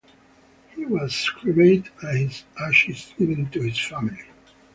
[0.75, 4.23] He was cremated and his ashes given to his family.